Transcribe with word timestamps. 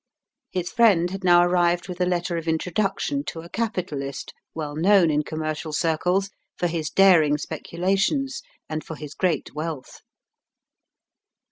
His 0.49 0.71
friend 0.71 1.11
had 1.11 1.23
now 1.23 1.43
arrived 1.45 1.87
with 1.87 2.01
a 2.01 2.07
letter 2.07 2.35
of 2.35 2.47
introduction 2.47 3.23
to 3.25 3.41
a 3.41 3.49
capitalist, 3.49 4.33
well 4.55 4.75
known 4.75 5.11
in 5.11 5.21
commercial 5.21 5.71
circles 5.73 6.31
for 6.57 6.65
his 6.65 6.89
daring 6.89 7.37
speculations 7.37 8.41
and 8.67 8.83
for 8.83 8.95
his 8.95 9.13
great 9.13 9.53
wealth. 9.53 10.01